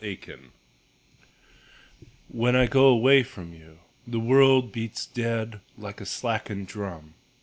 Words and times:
The 0.01 0.15
Taxi 0.15 0.49
When 2.27 2.55
I 2.55 2.65
go 2.65 2.87
away 2.87 3.21
from 3.21 3.53
you 3.53 3.77
The 4.07 4.19
world 4.19 4.71
beats 4.71 5.05
dead 5.05 5.59
Like 5.77 6.01
a 6.01 6.07
slackened 6.07 6.65
drum. 6.65 7.13